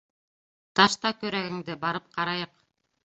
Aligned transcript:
Ташта 0.79 1.11
көрәгеңде, 1.19 1.77
барып 1.85 2.09
ҡарайыҡ... 2.17 2.57